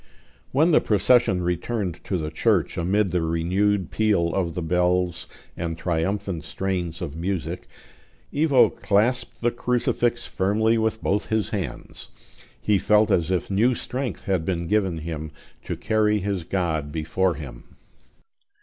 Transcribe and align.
When 0.51 0.71
the 0.71 0.81
procession 0.81 1.43
returned 1.43 2.03
to 2.05 2.17
the 2.17 2.31
church 2.31 2.75
amid 2.75 3.11
the 3.11 3.21
renewed 3.21 3.91
peal 3.91 4.33
of 4.33 4.55
the 4.55 4.63
bells 4.63 5.27
and 5.55 5.77
triumphant 5.77 6.43
strains 6.43 7.03
of 7.03 7.15
music, 7.15 7.67
Ivo 8.35 8.71
clasped 8.71 9.41
the 9.41 9.51
crucifix 9.51 10.25
firmly 10.25 10.79
with 10.79 11.03
both 11.03 11.27
his 11.27 11.49
hands; 11.49 12.07
he 12.59 12.79
felt 12.79 13.11
as 13.11 13.29
if 13.29 13.51
new 13.51 13.75
strength 13.75 14.23
had 14.23 14.43
been 14.43 14.65
given 14.65 14.97
him 14.97 15.29
to 15.65 15.77
carry 15.77 16.17
his 16.17 16.45
God 16.45 16.91
before 16.91 17.35
him. 17.35 17.75